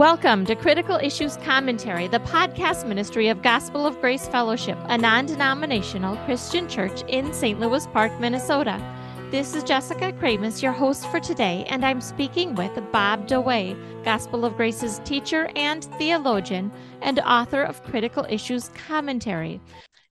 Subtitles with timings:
[0.00, 5.26] Welcome to Critical Issues Commentary, the podcast ministry of Gospel of Grace Fellowship, a non
[5.26, 7.60] denominational Christian church in St.
[7.60, 8.82] Louis Park, Minnesota.
[9.30, 14.46] This is Jessica Kramus, your host for today, and I'm speaking with Bob DeWaay, Gospel
[14.46, 16.72] of Grace's teacher and theologian,
[17.02, 19.60] and author of Critical Issues Commentary.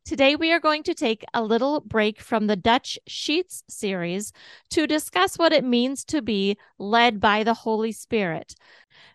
[0.06, 4.34] Today, we are going to take a little break from the Dutch Sheets series
[4.70, 8.55] to discuss what it means to be led by the Holy Spirit.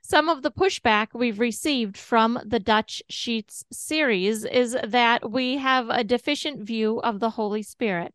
[0.06, 5.88] Some of the pushback we've received from the Dutch Sheets series is that we have
[5.88, 8.12] a deficient view of the Holy Spirit.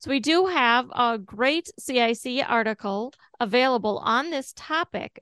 [0.00, 5.18] So, we do have a great CIC article available on this topic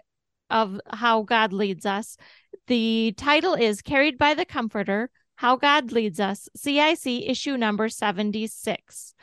[0.50, 2.16] of how God leads us.
[2.66, 9.14] The title is Carried by the Comforter How God Leads Us, CIC issue number 76.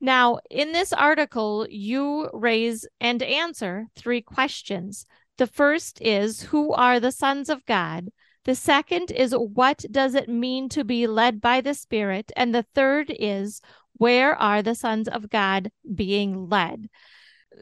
[0.00, 5.04] Now, in this article, you raise and answer three questions.
[5.38, 8.10] The first is Who are the sons of God?
[8.44, 12.32] The second is What does it mean to be led by the Spirit?
[12.36, 13.62] And the third is
[13.94, 16.88] Where are the sons of God being led?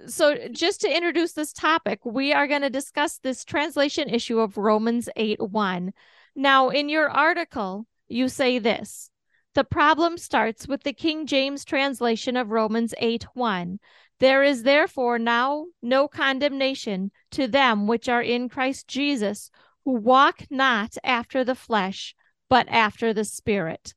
[0.07, 4.57] So, just to introduce this topic, we are going to discuss this translation issue of
[4.57, 5.93] Romans 8 1.
[6.35, 9.11] Now, in your article, you say this
[9.55, 13.79] the problem starts with the King James translation of Romans 8 1.
[14.19, 19.51] There is therefore now no condemnation to them which are in Christ Jesus,
[19.85, 22.15] who walk not after the flesh,
[22.49, 23.95] but after the Spirit.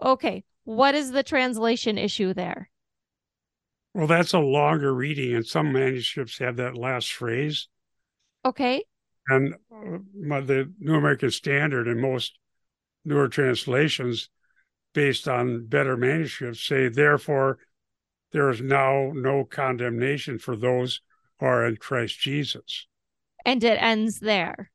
[0.00, 2.70] Okay, what is the translation issue there?
[3.94, 7.68] Well, that's a longer reading, and some manuscripts have that last phrase.
[8.44, 8.84] Okay.
[9.26, 12.38] And uh, the New American Standard and most
[13.04, 14.30] newer translations,
[14.94, 17.58] based on better manuscripts, say, therefore,
[18.32, 21.00] there is now no condemnation for those
[21.38, 22.86] who are in Christ Jesus.
[23.44, 24.70] And it ends there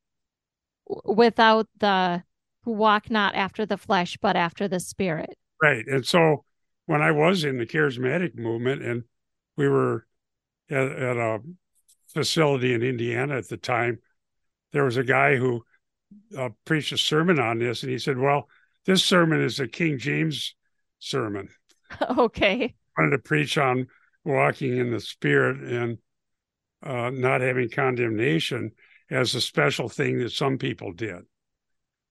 [1.04, 2.22] without the
[2.62, 5.36] who walk not after the flesh, but after the spirit.
[5.62, 5.86] Right.
[5.86, 6.44] And so
[6.86, 9.04] when I was in the charismatic movement and
[9.56, 10.06] we were
[10.70, 11.40] at, at a
[12.08, 13.98] facility in Indiana at the time,
[14.72, 15.62] there was a guy who
[16.36, 18.48] uh, preached a sermon on this, and he said, Well,
[18.86, 20.54] this sermon is a King James
[20.98, 21.48] sermon.
[22.18, 23.86] okay wanted to preach on
[24.24, 25.98] walking in the spirit and
[26.82, 28.72] uh, not having condemnation
[29.10, 31.20] as a special thing that some people did.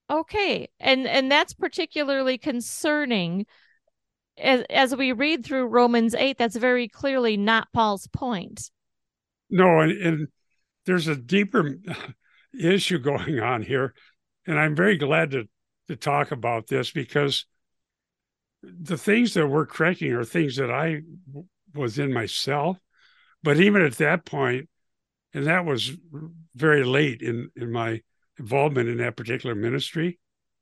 [0.09, 3.45] Okay, and and that's particularly concerning
[4.38, 6.38] as as we read through Romans eight.
[6.38, 8.69] That's very clearly not Paul's point.
[9.49, 10.27] No, and, and
[10.85, 11.77] there's a deeper
[12.59, 13.93] issue going on here,
[14.45, 15.47] and I'm very glad to
[15.88, 17.45] to talk about this because
[18.63, 21.01] the things that we're correcting are things that I
[21.75, 22.78] was in myself.
[23.44, 24.69] But even at that point,
[25.34, 25.91] and that was
[26.56, 28.02] very late in, in my
[28.40, 30.19] involvement in that particular ministry.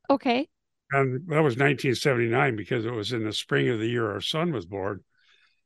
[0.10, 0.48] Okay.
[0.92, 4.52] And that was 1979 because it was in the spring of the year our son
[4.52, 5.04] was born.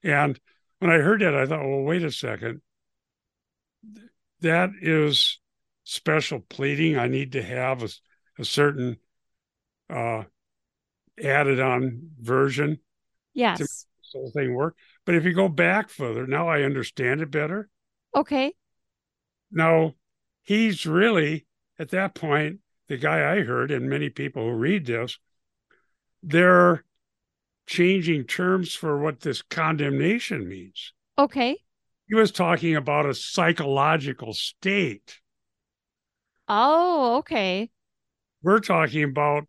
[0.03, 0.39] And
[0.79, 2.61] when I heard that, I thought, well, wait a second.
[4.41, 5.39] That is
[5.83, 6.97] special pleading.
[6.97, 7.89] I need to have a,
[8.37, 8.97] a certain
[9.89, 10.23] uh,
[11.23, 12.79] added on version.
[13.33, 13.57] Yes.
[13.57, 14.75] To make this whole thing work.
[15.05, 17.69] But if you go back further, now I understand it better.
[18.15, 18.53] Okay.
[19.51, 19.95] Now,
[20.43, 21.45] he's really,
[21.77, 25.17] at that point, the guy I heard, and many people who read this,
[26.23, 26.83] they're
[27.67, 30.93] changing terms for what this condemnation means.
[31.17, 31.57] Okay.
[32.07, 35.19] He was talking about a psychological state.
[36.47, 37.71] Oh, okay.
[38.43, 39.45] We're talking about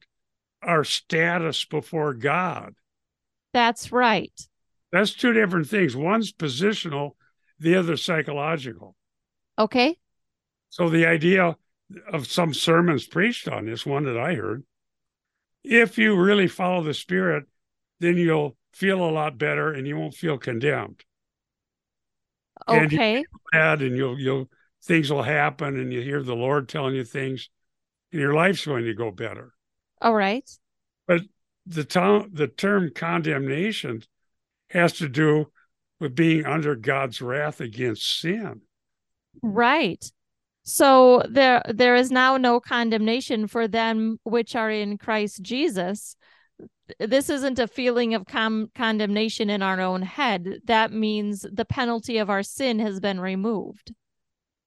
[0.66, 2.74] our status before God.
[3.52, 4.32] That's right.
[4.92, 5.96] That's two different things.
[5.96, 7.12] One's positional,
[7.58, 8.94] the other psychological.
[9.58, 9.96] Okay.
[10.68, 11.56] So the idea
[12.12, 14.64] of some sermons preached on this, one that I heard,
[15.62, 17.44] if you really follow the Spirit,
[18.00, 21.02] then you'll feel a lot better and you won't feel condemned.
[22.68, 23.24] Okay.
[23.52, 24.50] And, and you'll you'll
[24.84, 27.48] things will happen and you hear the Lord telling you things
[28.12, 29.52] and your life's going to go better.
[30.00, 30.48] All right.
[31.06, 31.22] But
[31.66, 34.02] the term the term condemnation
[34.70, 35.46] has to do
[36.00, 38.60] with being under God's wrath against sin.
[39.42, 40.04] Right.
[40.62, 46.16] So there there is now no condemnation for them which are in Christ Jesus.
[47.00, 50.60] This isn't a feeling of com- condemnation in our own head.
[50.64, 53.92] That means the penalty of our sin has been removed.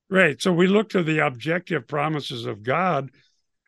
[0.10, 0.42] Right.
[0.42, 3.12] So we look to the objective promises of God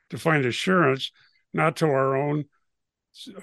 [0.09, 1.11] to find assurance
[1.53, 2.45] not to our own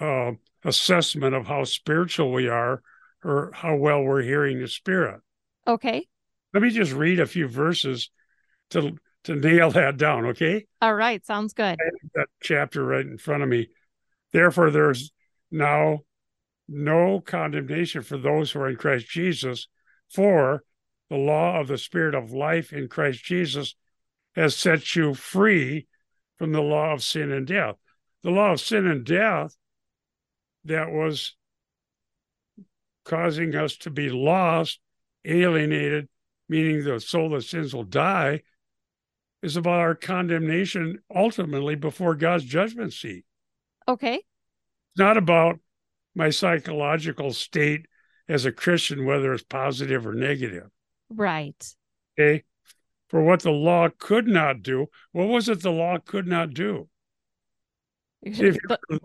[0.01, 0.33] uh,
[0.65, 2.83] assessment of how spiritual we are
[3.25, 5.21] or how well we're hearing the Spirit.
[5.67, 6.07] Okay.
[6.55, 8.11] Let me just read a few verses
[8.71, 10.27] to to nail that down.
[10.27, 10.67] Okay.
[10.81, 11.25] All right.
[11.25, 11.77] Sounds good.
[12.15, 13.69] that chapter right in front of me.
[14.33, 15.11] Therefore, there's
[15.51, 16.01] now
[16.69, 19.69] no condemnation for those who are in Christ Jesus,
[20.13, 20.63] for
[21.11, 23.75] the law of the Spirit of life in Christ Jesus
[24.35, 25.87] has set you free
[26.39, 27.77] from the law of sin and death.
[28.23, 29.57] The law of sin and death
[30.65, 31.35] that was
[33.05, 34.81] causing us to be lost,
[35.25, 36.09] alienated,
[36.49, 38.43] meaning the soul that sins will die,
[39.43, 43.25] is about our condemnation ultimately before God's judgment seat.
[43.87, 44.17] Okay.
[44.17, 45.61] It's not about
[46.15, 47.87] my psychological state
[48.29, 50.69] as a Christian, whether it's positive or negative.
[51.09, 51.75] Right.
[52.19, 52.45] Okay.
[53.09, 56.89] For what the law could not do, what was it the law could not do?
[58.33, 58.99] If you,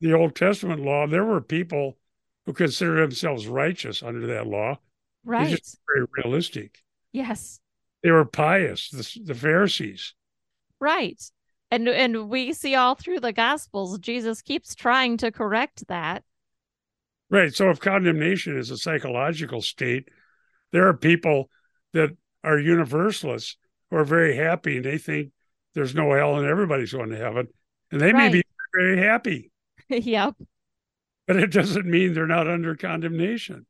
[0.00, 1.98] the Old Testament law, there were people
[2.46, 4.78] who considered themselves righteous under that law.
[5.24, 5.50] Right.
[5.50, 6.82] just very realistic.
[7.12, 7.60] Yes.
[8.02, 10.14] They were pious, the, the Pharisees.
[10.80, 11.22] Right.
[11.70, 16.24] And and we see all through the gospels Jesus keeps trying to correct that.
[17.30, 17.54] Right.
[17.54, 20.08] So if condemnation is a psychological state,
[20.72, 21.48] there are people
[21.92, 23.56] that are universalists
[23.90, 25.30] who are very happy and they think
[25.74, 27.46] there's no hell and everybody's going to heaven.
[27.90, 28.32] And they right.
[28.32, 28.42] may be
[28.74, 29.50] very happy.
[29.88, 30.34] yep.
[31.26, 33.66] But it doesn't mean they're not under condemnation.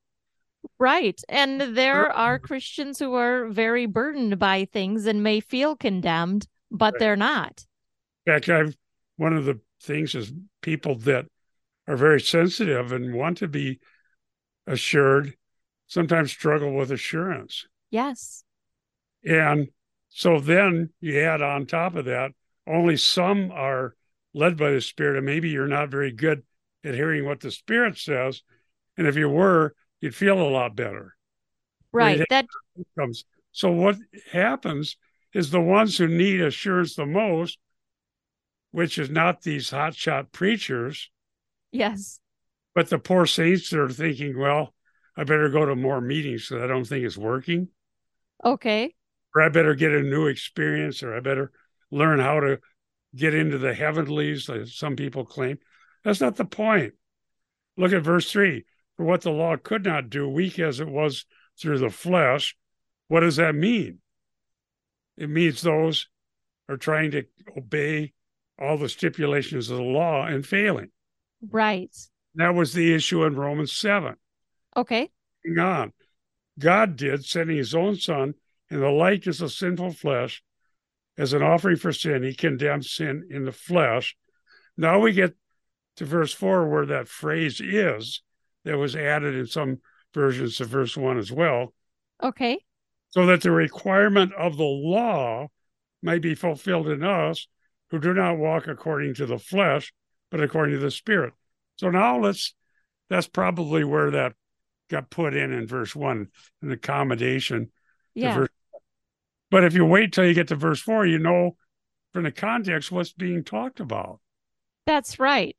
[0.78, 1.20] Right.
[1.28, 6.94] And there are Christians who are very burdened by things and may feel condemned, but
[6.94, 7.00] right.
[7.00, 7.64] they're not.
[8.26, 8.76] In fact, I've
[9.16, 10.32] one of the things is
[10.62, 11.26] people that
[11.86, 13.80] are very sensitive and want to be
[14.66, 15.34] assured
[15.86, 17.66] sometimes struggle with assurance.
[17.90, 18.44] Yes.
[19.24, 19.68] And
[20.08, 22.32] so then you add on top of that,
[22.66, 23.94] only some are
[24.34, 26.42] led by the Spirit, and maybe you're not very good
[26.84, 28.42] at hearing what the Spirit says.
[28.96, 31.14] And if you were, you'd feel a lot better.
[31.92, 32.24] Right.
[32.30, 32.46] That
[32.98, 33.24] comes.
[33.52, 33.96] So what
[34.32, 34.96] happens
[35.34, 37.58] is the ones who need assurance the most,
[38.70, 41.10] which is not these hotshot preachers.
[41.70, 42.20] Yes.
[42.74, 44.74] But the poor saints that are thinking, well,
[45.16, 47.68] I better go to more meetings because I don't think it's working.
[48.42, 48.94] Okay.
[49.34, 51.52] Or I better get a new experience, or I better
[51.90, 52.60] learn how to
[53.14, 55.58] get into the heavenlies, as some people claim.
[56.04, 56.94] That's not the point.
[57.76, 58.64] Look at verse 3
[58.96, 61.26] For what the law could not do, weak as it was
[61.60, 62.56] through the flesh,
[63.08, 63.98] what does that mean?
[65.16, 66.08] It means those
[66.68, 67.24] are trying to
[67.56, 68.12] obey
[68.58, 70.90] all the stipulations of the law and failing.
[71.50, 71.94] Right.
[72.34, 74.14] That was the issue in Romans 7.
[74.76, 75.10] Okay.
[75.44, 75.92] Hang on.
[76.58, 78.34] God did, sending his own son
[78.70, 80.42] in the likeness of sinful flesh
[81.18, 82.22] as an offering for sin.
[82.22, 84.16] He condemned sin in the flesh.
[84.76, 85.34] Now we get
[85.96, 88.22] to verse 4, where that phrase is
[88.64, 89.80] that was added in some
[90.14, 91.74] versions of verse 1 as well.
[92.22, 92.58] Okay.
[93.10, 95.48] So that the requirement of the law
[96.02, 97.46] might be fulfilled in us
[97.90, 99.92] who do not walk according to the flesh,
[100.30, 101.34] but according to the Spirit.
[101.76, 102.54] So now let's,
[103.10, 104.32] that's probably where that
[104.88, 106.28] got put in in verse 1,
[106.62, 107.70] an accommodation.
[108.14, 108.34] Yeah.
[108.34, 108.48] Verse,
[109.52, 111.56] but if you wait till you get to verse 4, you know
[112.14, 114.18] from the context what's being talked about.
[114.86, 115.54] That's right.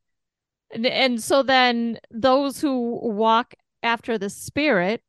[0.72, 3.54] And, and so then those who walk
[3.84, 5.04] after the Spirit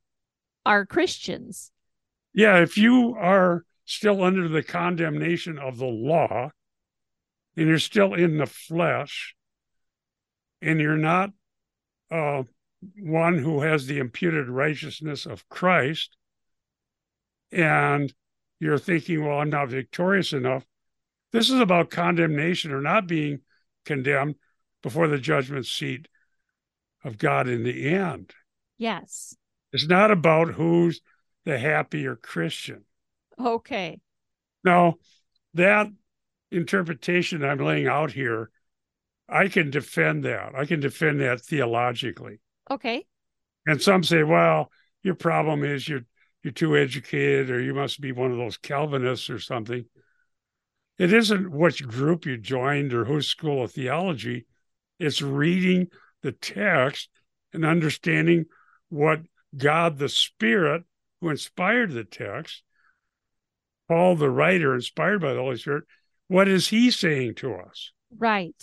[0.67, 1.73] are Christians.
[2.35, 6.51] Yeah, if you are still under the condemnation of the law
[7.57, 9.35] and you're still in the flesh
[10.61, 11.31] and you're not
[12.11, 12.43] uh,
[13.01, 16.19] one who has the imputed righteousness of Christ
[17.51, 18.13] and
[18.65, 20.65] you're thinking, well, I'm not victorious enough.
[21.33, 23.41] This is about condemnation or not being
[23.85, 24.37] condemned
[24.83, 26.09] before the judgment seat
[27.05, 28.33] of God in the end.
[28.79, 29.37] Yes.
[29.75, 31.03] It's not about who's
[31.45, 32.87] the happier Christian.
[33.39, 34.01] Okay.
[34.65, 34.95] Now,
[35.53, 35.89] that
[36.51, 38.51] interpretation I'm laying out here,
[39.29, 40.55] I can defend that.
[40.55, 42.41] I can defend that theologically.
[42.71, 43.05] Okay.
[43.67, 44.71] And some say, well,
[45.03, 46.07] your problem is you're
[46.45, 49.87] you're too educated or you must be one of those Calvinists or something.
[50.99, 54.47] It isn't which group you joined or whose school of theology.
[55.01, 55.89] It's reading
[56.23, 57.09] the text
[57.55, 58.45] and understanding
[58.91, 59.23] what
[59.57, 60.85] God the Spirit,
[61.21, 62.63] who inspired the text,
[63.89, 65.85] Paul the writer, inspired by the Holy Spirit,
[66.29, 67.93] what is he saying to us?
[68.17, 68.63] Right.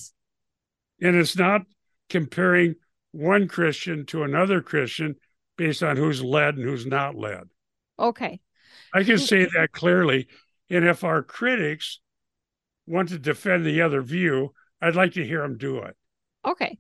[1.02, 1.62] And it's not
[2.10, 2.76] comparing
[3.12, 5.16] one Christian to another Christian
[5.58, 7.50] based on who's led and who's not led.
[8.02, 8.42] Okay.
[8.94, 10.28] I can say that clearly.
[10.70, 12.00] And if our critics
[12.88, 15.96] want to defend the other view, I'd like to hear them do it.
[16.46, 16.80] Okay.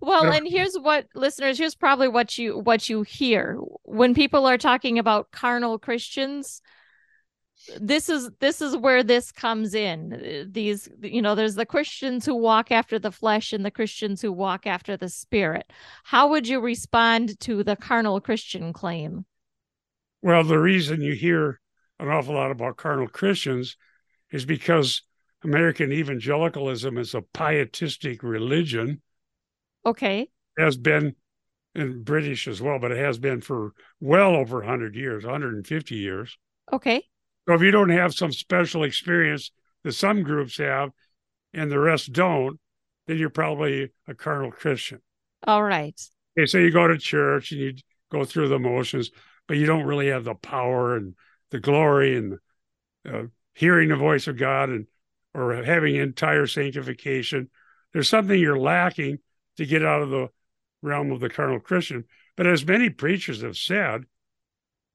[0.00, 4.58] Well, and here's what listeners, here's probably what you what you hear when people are
[4.58, 6.62] talking about carnal Christians.
[7.78, 12.34] this is this is where this comes in these you know there's the christians who
[12.34, 15.70] walk after the flesh and the christians who walk after the spirit
[16.04, 19.26] how would you respond to the carnal christian claim
[20.22, 21.60] well the reason you hear
[21.98, 23.76] an awful lot about carnal christians
[24.30, 25.02] is because
[25.44, 29.00] american evangelicalism is a pietistic religion.
[29.84, 30.28] Okay.
[30.58, 31.14] Has been
[31.74, 36.36] in british as well but it has been for well over 100 years 150 years.
[36.72, 37.04] Okay.
[37.48, 39.50] So if you don't have some special experience
[39.82, 40.90] that some groups have
[41.52, 42.58] and the rest don't,
[43.06, 45.00] then you're probably a carnal Christian.
[45.46, 45.98] All right.
[46.38, 47.74] Okay, so you go to church and you
[48.12, 49.10] go through the motions,
[49.46, 51.14] but you don't really have the power and
[51.50, 52.38] the glory and
[53.08, 54.86] uh, hearing the voice of God and
[55.34, 57.50] or having entire sanctification.
[57.92, 59.18] There's something you're lacking
[59.56, 60.28] to get out of the
[60.82, 62.04] realm of the carnal Christian.
[62.36, 64.04] But as many preachers have said,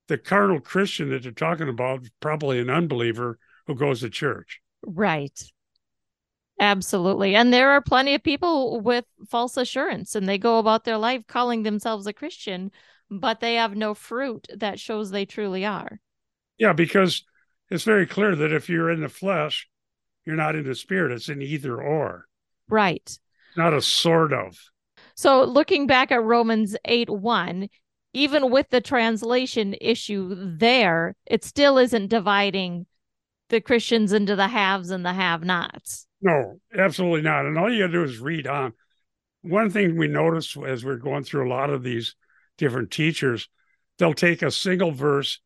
[0.07, 4.61] the carnal Christian that they're talking about, is probably an unbeliever who goes to church.
[4.83, 5.41] Right.
[6.59, 7.35] Absolutely.
[7.35, 11.23] And there are plenty of people with false assurance and they go about their life
[11.27, 12.71] calling themselves a Christian,
[13.09, 15.99] but they have no fruit that shows they truly are.
[16.57, 17.23] Yeah, because
[17.69, 19.67] it's very clear that if you're in the flesh,
[20.25, 21.11] you're not in the spirit.
[21.11, 22.25] It's an either or.
[22.69, 23.17] Right.
[23.55, 24.57] Not a sort of.
[25.15, 27.69] So looking back at Romans 8 1,
[28.13, 32.85] even with the translation issue there, it still isn't dividing
[33.49, 36.07] the Christians into the haves and the have nots.
[36.21, 37.45] No, absolutely not.
[37.45, 38.73] And all you got to do is read on.
[39.41, 42.15] One thing we notice as we're going through a lot of these
[42.57, 43.49] different teachers,
[43.97, 45.39] they'll take a single verse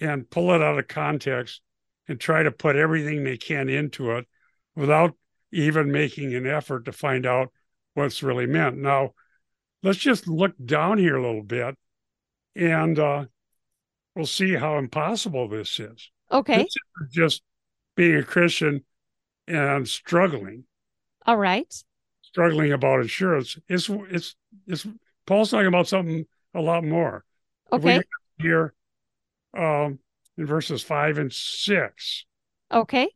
[0.00, 1.60] and pull it out of context
[2.08, 4.26] and try to put everything they can into it
[4.74, 5.14] without
[5.52, 7.52] even making an effort to find out
[7.94, 8.78] what's really meant.
[8.78, 9.14] Now,
[9.82, 11.76] let's just look down here a little bit
[12.56, 13.24] and uh,
[14.14, 16.10] we'll see how impossible this is.
[16.32, 16.58] Okay.
[16.58, 17.42] This is just
[17.96, 18.84] being a Christian
[19.46, 20.64] and struggling.
[21.26, 21.72] All right.
[22.22, 23.58] Struggling about insurance.
[23.68, 24.36] It's it's
[24.66, 24.86] it's
[25.30, 27.24] Paul's talking about something a lot more.
[27.72, 28.02] Okay.
[28.40, 28.74] Here
[29.56, 30.00] um
[30.36, 32.24] in verses five and six.
[32.72, 33.08] Okay.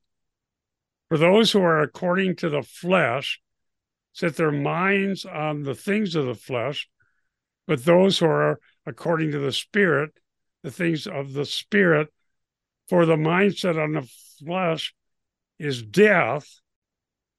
[1.09, 3.40] For those who are according to the flesh
[4.12, 6.88] set their minds on the things of the flesh,
[7.66, 10.12] but those who are according to the Spirit,
[10.62, 12.12] the things of the Spirit,
[12.88, 14.94] for the mindset on the flesh
[15.59, 16.61] is death,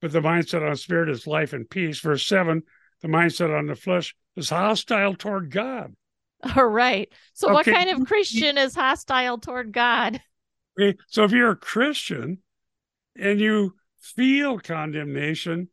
[0.02, 2.00] but the mindset on the Spirit is life and peace.
[2.00, 2.62] Verse 7
[3.00, 5.94] the mindset on the flesh is hostile toward God.
[6.56, 7.12] All right.
[7.32, 7.54] So, okay.
[7.54, 10.20] what kind of Christian is hostile toward God?
[11.08, 12.42] So, if you're a Christian
[13.18, 15.68] and you feel condemnation,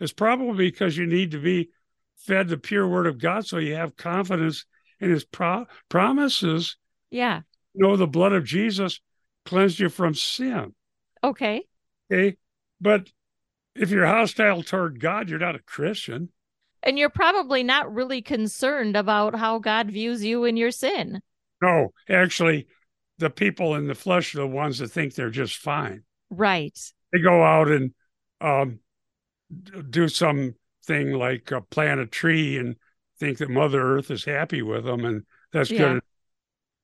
[0.00, 1.70] it's probably because you need to be
[2.16, 4.64] fed the pure word of God so you have confidence
[4.98, 6.76] in his pro- promises.
[7.10, 7.42] Yeah.
[7.74, 9.00] You know, the blood of Jesus
[9.44, 10.74] cleansed you from sin.
[11.22, 11.64] Okay.
[12.10, 12.36] Okay.
[12.80, 13.08] But
[13.74, 16.30] if you're hostile toward God, you're not a Christian.
[16.82, 21.20] And you're probably not really concerned about how God views you in your sin.
[21.62, 22.68] No, actually,
[23.18, 26.04] the people in the flesh are the ones that think they're just fine.
[26.30, 26.78] Right.
[27.12, 27.92] They go out and
[28.40, 28.80] um,
[29.90, 30.54] do something
[31.12, 32.76] like uh, plant a tree and
[33.18, 35.78] think that Mother Earth is happy with them, and that's yeah.
[35.78, 36.02] good.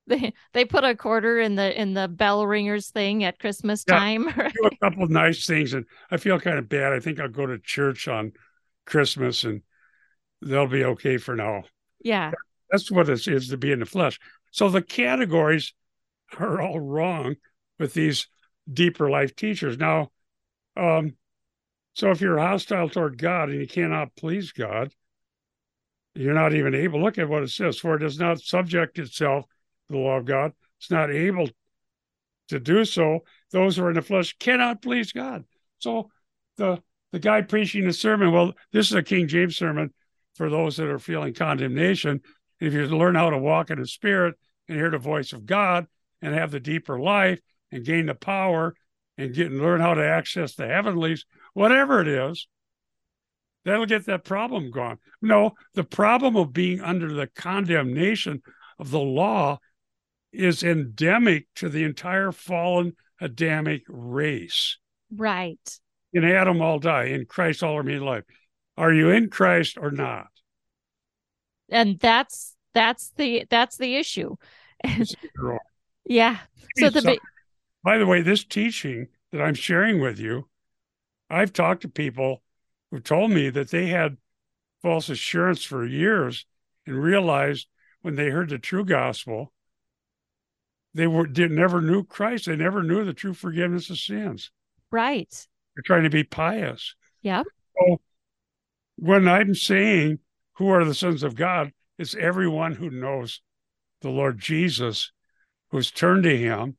[0.09, 3.99] They they put a quarter in the in the bell ringers thing at Christmas yeah,
[3.99, 4.27] time.
[4.37, 4.53] Right?
[4.53, 6.93] Do a couple nice things, and I feel kind of bad.
[6.93, 8.31] I think I'll go to church on
[8.85, 9.63] Christmas, and
[10.43, 11.65] they'll be okay for now.
[12.01, 12.33] Yeah,
[12.71, 14.19] that's what it is to be in the flesh.
[14.51, 15.75] So the categories
[16.39, 17.37] are all wrong
[17.79, 18.29] with these
[18.73, 19.79] deeper life teachers.
[19.79, 20.11] Now,
[20.77, 21.17] um,
[21.95, 24.93] so if you're hostile toward God and you cannot please God,
[26.15, 27.03] you're not even able.
[27.03, 29.45] Look at what it says: for it does not subject itself
[29.89, 30.53] to the law of God.
[30.79, 31.49] It's not able
[32.49, 33.21] to do so.
[33.51, 35.45] Those who are in the flesh cannot please God.
[35.79, 36.11] So
[36.57, 39.93] the the guy preaching the sermon, well, this is a King James sermon
[40.37, 42.21] for those that are feeling condemnation.
[42.61, 44.35] If you learn how to walk in the Spirit
[44.69, 45.87] and hear the voice of God
[46.23, 47.41] and have the deeper life
[47.71, 48.75] and gain the power
[49.19, 51.25] and get and learn how to access the heavenlies,
[51.55, 52.49] whatever it is,
[53.65, 54.99] that'll get that problem gone.
[55.21, 58.43] No, the problem of being under the condemnation
[58.79, 59.59] of the law
[60.33, 64.79] is endemic to the entire fallen Adamic race.
[65.15, 65.59] Right.
[66.13, 67.05] In Adam, all die.
[67.05, 68.25] In Christ, all are made alive.
[68.77, 70.29] Are you in Christ or not?
[71.69, 74.37] And that's that's the that's the issue.
[76.05, 76.39] yeah.
[76.77, 77.19] So the
[77.83, 80.49] by the way, this teaching that I'm sharing with you
[81.29, 82.43] I've talked to people
[82.91, 84.17] who told me that they had
[84.83, 86.47] false assurance for years
[86.87, 87.67] and realized
[88.03, 89.53] when they heard the true gospel
[90.95, 92.47] they were did never knew Christ.
[92.47, 94.51] They never knew the true forgiveness of sins.
[94.91, 95.29] Right.
[95.75, 96.95] They're trying to be pious.
[97.21, 97.43] Yeah.
[97.77, 98.01] So
[98.97, 100.19] when I'm saying
[100.55, 103.41] who are the sons of God, it's everyone who knows
[104.01, 105.13] the Lord Jesus,
[105.71, 106.77] who's turned to him,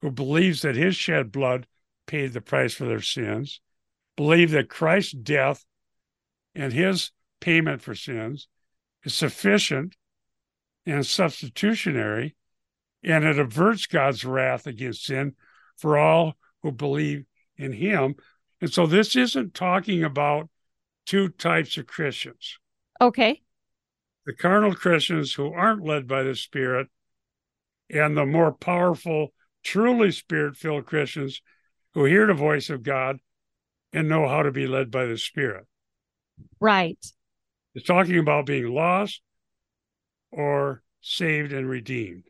[0.00, 1.66] who believes that his shed blood
[2.06, 3.60] paid the price for their sins,
[4.16, 5.64] believe that Christ's death
[6.54, 8.48] and his payment for sins
[9.04, 9.96] is sufficient
[10.86, 12.34] and substitutionary,
[13.02, 15.34] and it averts God's wrath against sin
[15.76, 17.24] for all who believe
[17.56, 18.16] in him.
[18.60, 20.48] And so this isn't talking about
[21.08, 22.58] two types of Christians.
[23.00, 23.40] Okay.
[24.26, 26.88] The carnal Christians who aren't led by the Spirit,
[27.88, 29.32] and the more powerful,
[29.64, 31.40] truly spirit filled Christians
[31.94, 33.16] who hear the voice of God
[33.94, 35.66] and know how to be led by the Spirit.
[36.60, 36.98] Right.
[37.74, 39.22] It's talking about being lost
[40.30, 42.24] or saved and redeemed.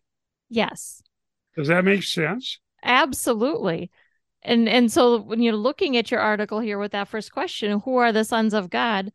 [0.48, 1.02] Yes.
[1.56, 2.60] Does that make sense?
[2.84, 3.90] Absolutely.
[4.42, 7.96] And and so when you're looking at your article here with that first question, who
[7.96, 9.12] are the sons of God?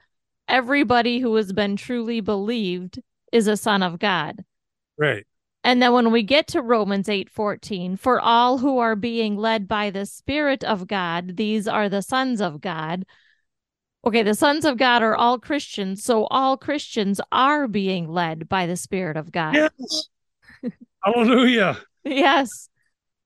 [0.48, 3.00] Everybody who has been truly believed
[3.32, 4.44] is a son of God.
[4.98, 5.26] Right.
[5.64, 9.90] And then when we get to Romans 8:14, for all who are being led by
[9.90, 13.06] the spirit of God, these are the sons of God.
[14.06, 18.66] Okay, the sons of God are all Christians, so all Christians are being led by
[18.66, 19.56] the spirit of God.
[19.56, 20.10] Yes.
[21.04, 21.78] Hallelujah.
[22.04, 22.70] Yes.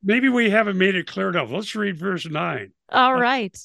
[0.08, 1.52] Maybe we haven't made it clear enough.
[1.52, 2.72] Let's read verse 9.
[2.94, 3.56] All right.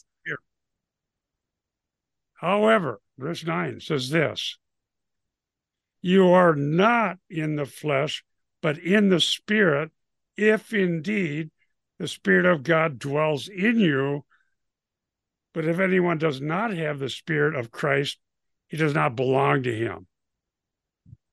[2.35, 4.59] However, verse 9 says this
[6.03, 8.25] You are not in the flesh,
[8.61, 9.93] but in the spirit,
[10.37, 11.53] if indeed
[12.01, 14.25] the spirit of God dwells in you.
[15.55, 18.19] But if anyone does not have the spirit of Christ,
[18.67, 20.09] he does not belong to him.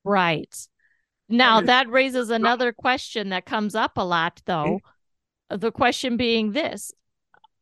[0.04, 0.56] Right.
[1.28, 4.66] Now that raises another question that comes up a lot though.
[4.66, 4.90] Mm-hmm.
[5.50, 6.94] The question being this,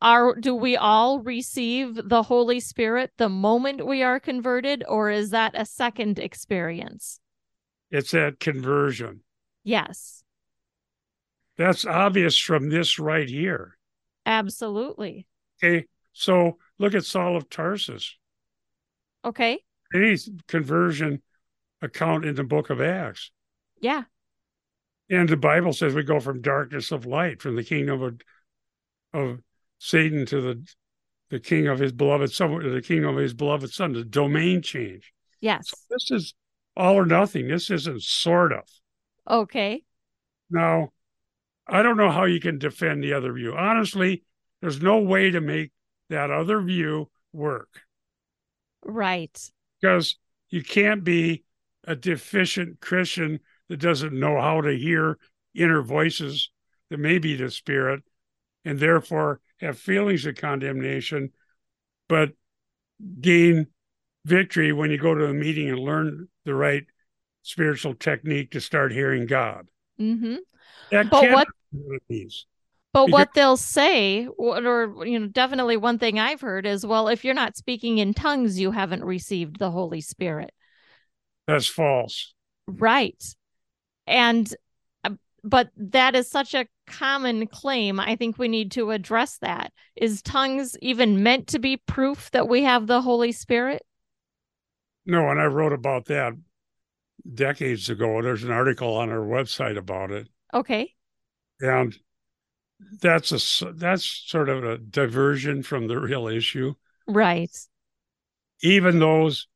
[0.02, 5.32] are do we all receive the Holy Spirit the moment we are converted or is
[5.32, 7.20] that a second experience?
[7.90, 9.22] It's that conversion.
[9.64, 10.24] Yes.
[11.58, 13.78] That's obvious from this right here.
[14.26, 15.26] Absolutely.
[15.64, 15.86] Okay.
[16.14, 18.16] So look at Saul of Tarsus.
[19.26, 19.60] Okay.
[19.94, 21.22] Any conversion
[21.82, 23.32] account in the book of Acts.
[23.80, 24.04] Yeah.
[25.10, 28.22] And the Bible says we go from darkness of light, from the kingdom of,
[29.14, 29.40] of
[29.80, 30.68] Satan to the
[31.30, 35.14] the king of his beloved son, the kingdom of his beloved son, the domain change.
[35.42, 35.70] Yes.
[35.70, 36.34] So this is
[36.76, 37.48] all or nothing.
[37.48, 38.64] This isn't sort of.
[39.30, 39.84] Okay.
[40.50, 40.94] Now,
[41.68, 43.54] I don't know how you can defend the other view.
[43.56, 44.24] Honestly,
[44.62, 45.72] there's no way to make
[46.10, 47.82] that other view work.
[48.86, 49.38] Right.
[49.82, 50.18] Because
[50.50, 51.44] you can't be
[51.84, 55.18] a deficient Christian that doesn't know how to hear
[55.56, 56.52] inner voices
[56.90, 58.02] that may be the spirit
[58.64, 61.32] and therefore have feelings of condemnation,
[62.08, 62.32] but
[63.20, 63.68] gain
[64.26, 66.84] victory when you go to a meeting and learn the right
[67.44, 69.68] spiritual technique to start hearing God.
[70.00, 70.36] Mm-hmm.
[70.92, 72.46] That But what- be what it means.
[72.94, 77.10] But Because- what they'll say, or, you know, definitely one thing I've heard is, well,
[77.10, 80.52] if you're not speaking in tongues, you haven't received the Holy Spirit.
[81.48, 82.34] That's false.
[82.66, 83.24] Right.
[84.08, 84.52] And,
[85.04, 85.12] uh,
[85.44, 88.00] but that is such a common claim.
[88.00, 89.74] I think we need to address that.
[89.96, 93.84] Is tongues even meant to be proof that we have the Holy Spirit?
[95.06, 96.34] No, and I wrote about that
[97.34, 98.22] decades ago.
[98.22, 100.28] There's an article on our website about it.
[100.54, 100.94] Okay.
[101.60, 101.98] And
[103.02, 106.76] that's a that's sort of a diversion from the real issue.
[107.08, 107.56] Right.
[108.62, 109.48] Even those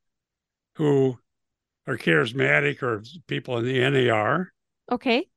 [0.76, 1.18] who
[1.88, 4.52] are charismatic or people in the NAR,
[4.92, 5.28] Okay.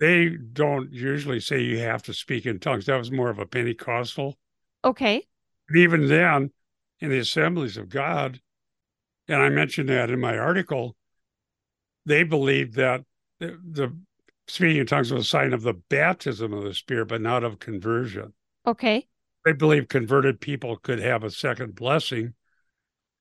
[0.00, 2.86] they don't usually say you have to speak in tongues.
[2.86, 4.36] That was more of a Pentecostal.
[4.84, 5.26] Okay.
[5.68, 6.50] And even then,
[7.00, 8.40] in the assemblies of God,
[9.28, 10.96] and I mentioned that in my article,
[12.04, 13.04] they believed that
[13.38, 13.96] the, the
[14.48, 17.60] speaking in tongues was a sign of the baptism of the Spirit, but not of
[17.60, 18.32] conversion.
[18.66, 19.06] Okay.
[19.44, 22.34] They believe converted people could have a second blessing.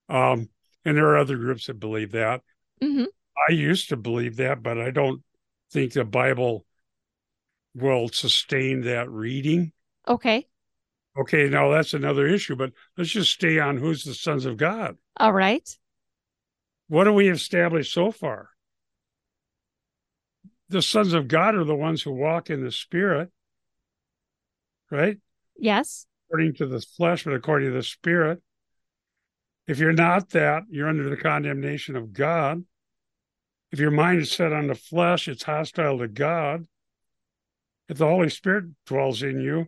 [0.09, 0.49] Um,
[0.83, 2.41] and there are other groups that believe that.
[2.81, 3.05] Hmm
[3.49, 5.23] I used to believe that, but I don't
[5.71, 6.65] think the Bible
[7.73, 9.71] will sustain that reading.
[10.07, 10.47] Okay.
[11.17, 14.97] Okay, now that's another issue, but let's just stay on who's the sons of God.
[15.17, 15.67] All right.
[16.87, 18.49] What do we establish so far?
[20.69, 23.29] The sons of God are the ones who walk in the spirit,
[24.89, 25.17] right?
[25.57, 26.05] Yes.
[26.27, 28.41] According to the flesh, but according to the spirit.
[29.67, 32.63] If you're not that, you're under the condemnation of God.
[33.71, 36.67] If your mind is set on the flesh, it's hostile to God.
[37.87, 39.61] If the Holy Spirit dwells in you,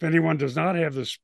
[0.00, 1.18] if anyone does not have this,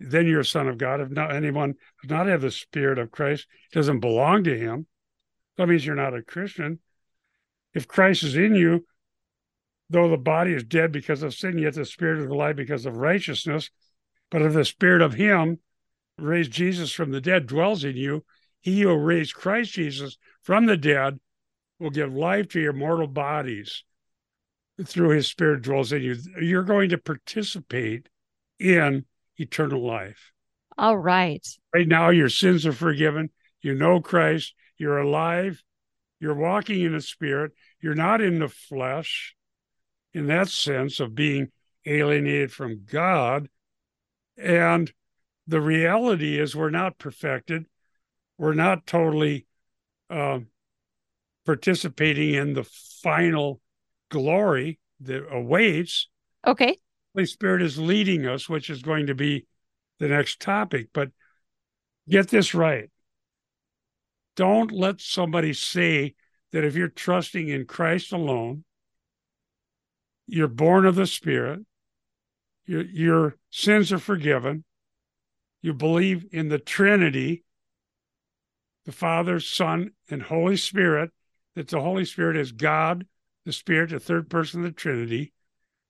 [0.00, 1.00] then you're a son of God.
[1.00, 4.86] If not anyone does not have the Spirit of Christ, doesn't belong to him.
[5.56, 6.78] That means you're not a Christian.
[7.74, 8.86] If Christ is in you,
[9.90, 12.96] though the body is dead because of sin, yet the spirit is alive because of
[12.96, 13.70] righteousness.
[14.30, 15.58] But if the spirit of him
[16.16, 18.24] raised Jesus from the dead dwells in you,
[18.60, 21.18] he who raised Christ Jesus from the dead
[21.78, 23.84] will give life to your mortal bodies
[24.84, 26.16] through his spirit dwells in you.
[26.40, 28.08] You're going to participate
[28.58, 29.04] in
[29.36, 30.32] eternal life.
[30.76, 31.46] All right.
[31.74, 33.30] Right now, your sins are forgiven.
[33.60, 34.54] You know Christ.
[34.76, 35.62] You're alive.
[36.20, 37.52] You're walking in the spirit.
[37.80, 39.34] You're not in the flesh
[40.12, 41.48] in that sense of being
[41.84, 43.48] alienated from God.
[44.36, 44.92] And
[45.46, 47.66] the reality is, we're not perfected.
[48.36, 49.46] We're not totally
[50.10, 50.40] uh,
[51.48, 52.64] participating in the
[53.02, 53.58] final
[54.10, 56.06] glory that awaits.
[56.46, 56.76] Uh, okay.
[57.14, 59.46] Holy Spirit is leading us, which is going to be
[59.98, 60.88] the next topic.
[60.92, 61.08] But
[62.06, 62.90] get this right.
[64.36, 66.16] Don't let somebody say
[66.52, 68.64] that if you're trusting in Christ alone,
[70.26, 71.60] you're born of the Spirit,
[72.66, 74.64] your, your sins are forgiven,
[75.62, 77.42] you believe in the Trinity,
[78.84, 81.10] the Father, Son, and Holy Spirit,
[81.58, 83.04] that the Holy Spirit is God,
[83.44, 85.32] the Spirit, the third person of the Trinity,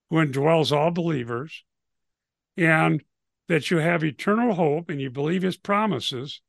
[0.09, 1.63] who indwells all believers,
[2.57, 3.05] and
[3.49, 6.41] that you have eternal hope and you believe his promises,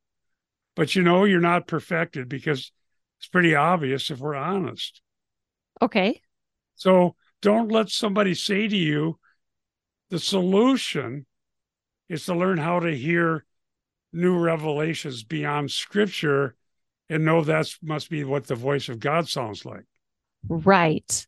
[0.73, 2.71] but you know you're not perfected because
[3.19, 5.01] it's pretty obvious if we're honest.
[5.81, 6.21] Okay.
[6.75, 9.19] So don't let somebody say to you,
[10.11, 11.25] the solution
[12.07, 13.43] is to learn how to hear
[14.13, 16.55] new revelations beyond scripture
[17.09, 19.85] and know that must be what the voice of God sounds like.
[20.47, 21.27] Right.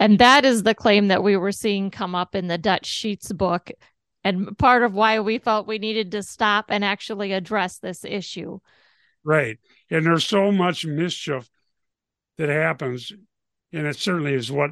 [0.00, 3.32] And that is the claim that we were seeing come up in the Dutch Sheets
[3.32, 3.70] book.
[4.24, 8.58] And part of why we felt we needed to stop and actually address this issue.
[9.22, 9.58] Right.
[9.90, 11.48] And there's so much mischief
[12.38, 13.12] that happens.
[13.72, 14.70] And it certainly is what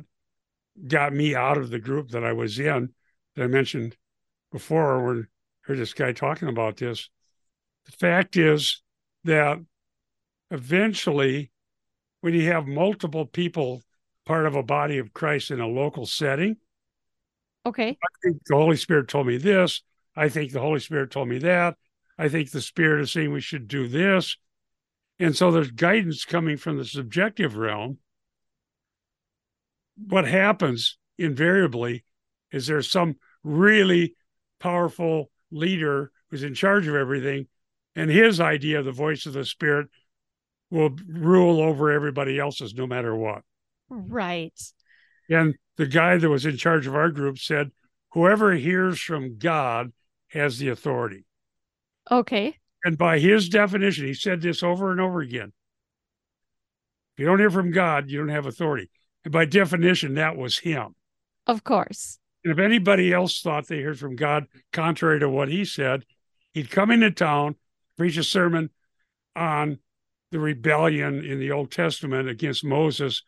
[0.88, 2.94] got me out of the group that I was in
[3.36, 3.96] that I mentioned
[4.50, 5.26] before when I
[5.66, 7.10] heard this guy talking about this.
[7.84, 8.82] The fact is
[9.24, 9.58] that
[10.52, 11.50] eventually,
[12.20, 13.82] when you have multiple people
[14.24, 16.56] part of a body of Christ in a local setting,
[17.66, 19.82] okay, I think the Holy Spirit told me this.
[20.14, 21.76] I think the Holy Spirit told me that.
[22.18, 24.36] I think the Spirit is saying we should do this.
[25.18, 27.98] And so there's guidance coming from the subjective realm
[29.96, 32.04] what happens invariably
[32.50, 34.14] is there's some really
[34.60, 37.46] powerful leader who's in charge of everything,
[37.94, 39.88] and his idea of the voice of the spirit
[40.72, 43.42] will rule over everybody else's no matter what.
[43.90, 44.58] Right.
[45.28, 47.70] And the guy that was in charge of our group said,
[48.12, 49.92] whoever hears from God
[50.28, 51.26] has the authority.
[52.10, 52.56] Okay.
[52.84, 55.52] And by his definition, he said this over and over again.
[57.14, 58.88] If you don't hear from God, you don't have authority.
[59.24, 60.94] And by definition, that was him.
[61.46, 62.18] Of course.
[62.44, 66.04] And if anybody else thought they heard from God contrary to what he said,
[66.54, 67.56] he'd come into town,
[67.98, 68.70] preach a sermon
[69.36, 69.78] on
[70.32, 73.22] the rebellion in the Old Testament against Moses,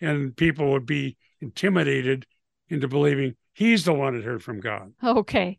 [0.00, 2.26] and people would be intimidated
[2.68, 4.92] into believing he's the one that heard from God.
[5.02, 5.58] Okay.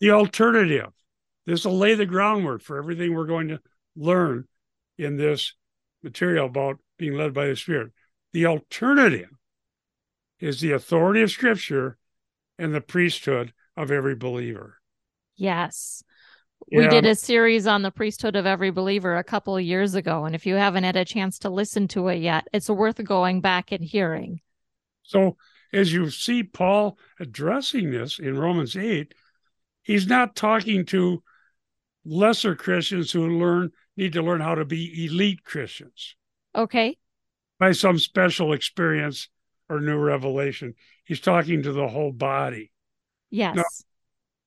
[0.00, 0.92] The alternative
[1.48, 3.60] this will lay the groundwork for everything we're going to
[3.96, 4.44] learn
[4.98, 5.54] in this
[6.02, 7.90] material about being led by the Spirit.
[8.34, 9.30] The alternative
[10.40, 11.96] is the authority of Scripture
[12.58, 14.78] and the priesthood of every believer.
[15.36, 16.02] Yes.
[16.70, 20.24] We did a series on the priesthood of every believer a couple of years ago.
[20.24, 23.40] And if you haven't had a chance to listen to it yet, it's worth going
[23.40, 24.40] back and hearing.
[25.02, 25.36] So,
[25.72, 29.14] as you see Paul addressing this in Romans 8,
[29.82, 31.22] he's not talking to
[32.04, 36.16] lesser Christians who learn need to learn how to be elite Christians.
[36.54, 36.96] Okay
[37.58, 39.28] by some special experience
[39.68, 40.74] or new revelation.
[41.04, 42.70] He's talking to the whole body.
[43.30, 43.56] Yes.
[43.56, 43.64] Now,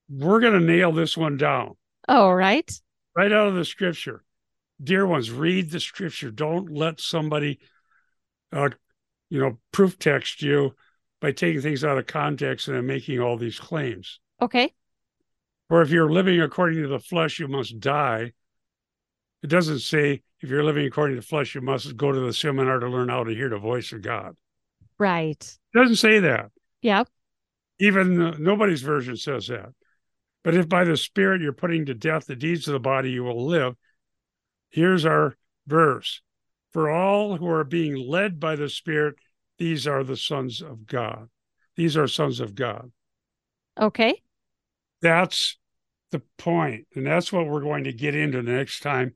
[0.10, 1.76] we're going to nail this one down.
[2.14, 2.70] Oh, right.
[3.16, 4.22] Right out of the scripture.
[4.84, 6.30] Dear ones, read the scripture.
[6.30, 7.60] Don't let somebody,
[8.52, 8.68] uh,
[9.30, 10.76] you know, proof text you
[11.22, 14.20] by taking things out of context and making all these claims.
[14.42, 14.74] Okay.
[15.70, 18.34] Or if you're living according to the flesh, you must die.
[19.42, 22.80] It doesn't say if you're living according to flesh, you must go to the seminar
[22.80, 24.36] to learn how to hear the voice of God.
[25.00, 25.42] Right.
[25.74, 26.52] It doesn't say that.
[26.82, 27.08] Yep.
[27.80, 29.70] Even uh, nobody's version says that.
[30.44, 33.24] But if by the Spirit you're putting to death the deeds of the body, you
[33.24, 33.76] will live.
[34.70, 35.36] Here's our
[35.68, 36.22] verse
[36.72, 39.16] For all who are being led by the Spirit,
[39.58, 41.30] these are the sons of God.
[41.76, 42.92] these are sons of God.
[43.80, 44.22] Okay.
[45.02, 45.58] That's
[46.12, 46.88] the point.
[46.96, 49.14] And that's what we're going to get into the next time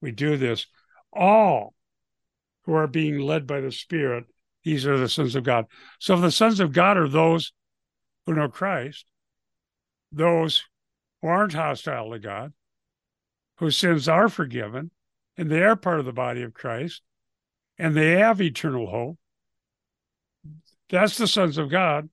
[0.00, 0.66] we do this.
[1.12, 1.74] All
[2.62, 4.24] who are being led by the Spirit,
[4.62, 5.66] these are the sons of God.
[5.98, 7.52] So the sons of God are those
[8.26, 9.06] who know Christ,
[10.12, 10.64] those
[11.20, 12.52] who aren't hostile to God,
[13.58, 14.90] whose sins are forgiven,
[15.36, 17.02] and they are part of the body of Christ,
[17.78, 19.18] and they have eternal hope.
[20.90, 22.08] That's the sons of God.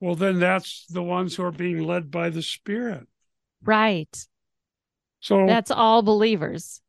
[0.00, 3.06] Well, then that's the ones who are being led by the Spirit.
[3.62, 4.26] Right.
[5.20, 6.80] So that's all believers.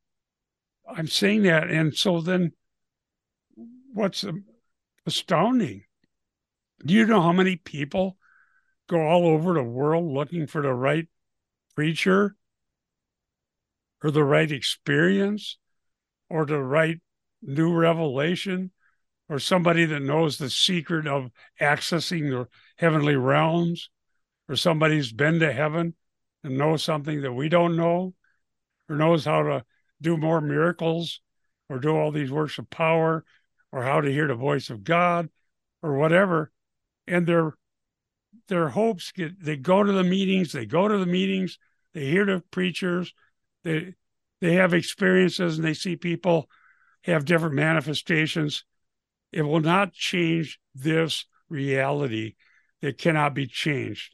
[0.88, 1.70] I'm saying that.
[1.70, 2.54] And so then
[3.94, 4.46] what's um,
[5.06, 5.84] astounding?
[6.84, 8.18] Do you know how many people
[8.88, 11.08] go all over the world looking for the right
[11.76, 12.36] preacher
[14.04, 15.58] or the right experience
[16.30, 17.00] or the right
[17.42, 18.72] new revelation
[19.30, 23.90] or somebody that knows the secret of accessing the heavenly realms
[24.50, 25.96] or somebody who's been to heaven
[26.44, 28.14] and knows something that we don't know
[28.90, 29.64] or knows how to
[30.02, 31.22] do more miracles
[31.70, 33.24] or do all these works of power
[33.72, 35.30] or how to hear the voice of God
[35.82, 36.52] or whatever.
[37.08, 37.54] And their
[38.48, 41.58] their hopes get they go to the meetings they go to the meetings
[41.94, 43.14] they hear the preachers
[43.64, 43.94] they
[44.44, 46.50] they have experiences and they see people
[47.06, 48.66] have different manifestations.
[49.32, 52.36] It will not change this reality.
[52.82, 54.14] That cannot be changed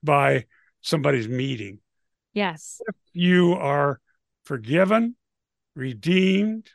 [0.00, 0.44] by
[0.80, 1.80] somebody's meeting.
[2.32, 2.80] Yes.
[2.86, 4.00] If you are
[4.44, 5.16] forgiven
[5.74, 6.70] redeemed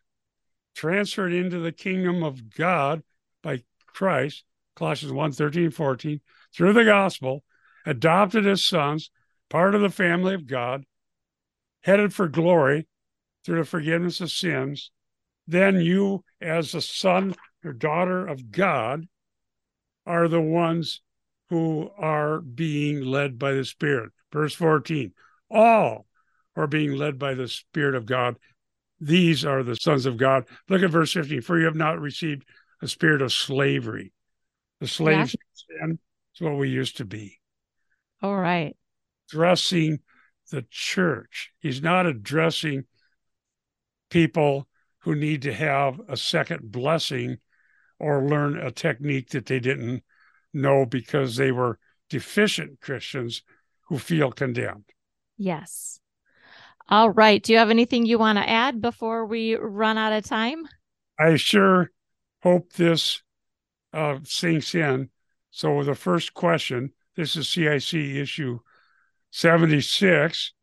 [0.76, 3.02] transferred into the kingdom of god
[3.42, 4.44] by christ
[4.76, 6.20] colossians 1 13 14
[6.56, 7.44] through the gospel
[7.86, 9.12] adopted as sons
[9.50, 10.84] part of the family of god
[11.82, 12.88] headed for glory
[13.44, 14.92] through the forgiveness of sins,
[15.48, 19.08] then you, as a son or daughter of God,
[20.06, 21.02] are the ones
[21.50, 24.12] who are being led by the Spirit.
[24.32, 25.14] Verse 14
[25.52, 26.06] all
[26.56, 28.38] are being led by the Spirit of God.
[29.00, 30.48] These are the sons of God.
[30.68, 32.46] Look at verse 15 for you have not received
[32.82, 34.14] a spirit of slavery.
[34.80, 35.78] The slaves yeah.
[35.80, 36.00] sin
[36.40, 37.40] what we used to be.
[38.22, 38.76] All right.
[39.30, 40.00] Addressing
[40.52, 41.52] the church.
[41.60, 42.86] He's not addressing
[44.10, 44.68] people
[45.00, 47.38] who need to have a second blessing
[48.00, 50.04] or learn a technique that they didn't
[50.54, 53.44] know because they were deficient Christians
[53.88, 54.86] who feel condemned.
[55.38, 56.00] Yes.
[56.90, 57.42] All right.
[57.42, 60.68] Do you have anything you want to add before we run out of time?
[61.20, 61.92] I sure
[62.42, 63.22] hope this
[63.94, 65.10] uh, sinks in.
[65.52, 68.60] So, the first question this is CIC issue
[69.32, 70.54] 76,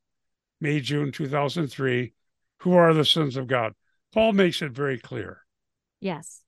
[0.61, 2.12] May, June 2003
[2.61, 3.75] who are the sons of God.
[4.12, 5.42] Paul makes it very clear.
[6.01, 6.42] Yes.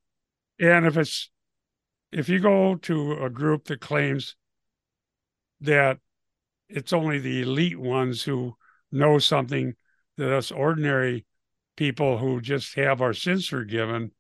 [0.59, 1.31] And if it's
[2.11, 4.35] if you go to a group that claims
[5.61, 5.99] that
[6.69, 8.55] it's only the elite ones who
[8.91, 9.75] know something
[10.17, 11.27] that us ordinary
[11.77, 14.11] people who just have our sins forgiven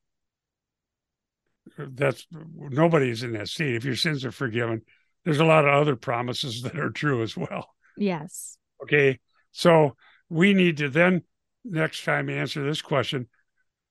[1.78, 4.83] that's nobody's in that state if your sins are forgiven
[5.24, 7.68] there's a lot of other promises that are true as well.
[7.96, 8.59] Yes.
[8.83, 9.18] Okay
[9.52, 9.96] so
[10.28, 11.22] we need to then
[11.64, 13.28] next time answer this question.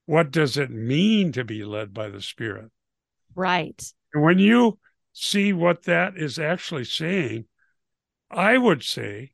[0.06, 2.72] What does it mean to be led by the spirit?
[3.36, 3.84] Right.
[4.14, 4.80] And when you
[5.20, 7.44] see what that is actually saying
[8.30, 9.32] i would say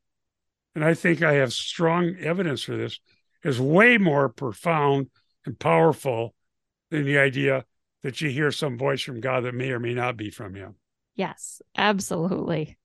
[0.73, 3.01] and i think i have strong evidence for this
[3.43, 5.05] is way more profound
[5.45, 6.33] and powerful
[6.89, 7.65] than the idea
[8.03, 10.75] that you hear some voice from god that may or may not be from him
[11.15, 12.77] yes absolutely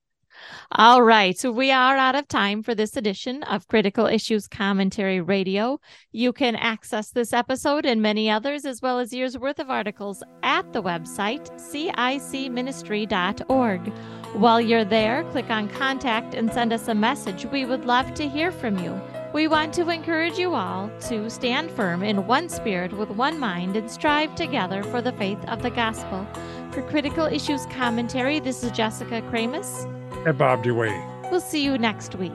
[0.72, 5.20] all right, so we are out of time for this edition of Critical Issues Commentary
[5.20, 5.80] Radio.
[6.12, 10.22] You can access this episode and many others, as well as years worth of articles,
[10.42, 13.88] at the website cicministry.org.
[14.34, 17.46] While you're there, click on Contact and send us a message.
[17.46, 19.00] We would love to hear from you.
[19.34, 23.76] We want to encourage you all to stand firm in one spirit with one mind
[23.76, 26.26] and strive together for the faith of the gospel.
[26.72, 29.84] For Critical Issues Commentary, this is Jessica Kramasz
[30.26, 31.30] and Bob DeWaay.
[31.30, 32.32] We'll see you next week.